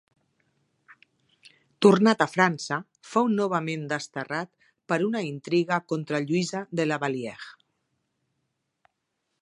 Tornat 1.85 2.23
a 2.25 2.27
França, 2.31 2.79
fou 3.11 3.29
novament 3.41 3.85
desterrat 3.93 4.51
per 4.93 4.99
una 5.09 5.23
intriga 5.29 5.81
contra 5.95 6.23
Lluïsa 6.25 6.63
de 6.81 6.89
La 6.91 6.99
Vallière. 7.05 7.51